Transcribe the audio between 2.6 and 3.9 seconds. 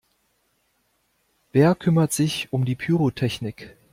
die Pyrotechnik?